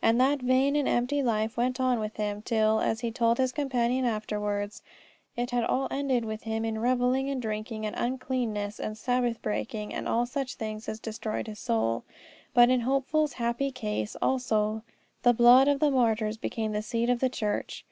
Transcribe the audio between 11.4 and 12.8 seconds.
his soul. But